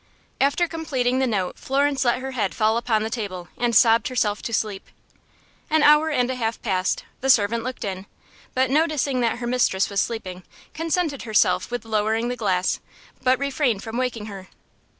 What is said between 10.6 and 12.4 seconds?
contented herself with lowering the